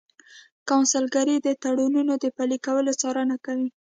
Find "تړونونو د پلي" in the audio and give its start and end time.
1.63-2.57